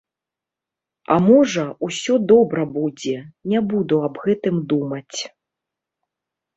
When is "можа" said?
1.27-1.65